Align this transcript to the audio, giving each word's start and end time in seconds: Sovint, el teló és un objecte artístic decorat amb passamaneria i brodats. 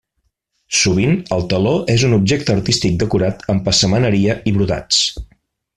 Sovint, 0.77 1.13
el 1.35 1.45
teló 1.51 1.73
és 1.97 2.07
un 2.09 2.17
objecte 2.19 2.55
artístic 2.61 2.97
decorat 3.05 3.45
amb 3.55 3.65
passamaneria 3.69 4.39
i 4.53 4.57
brodats. 4.59 5.07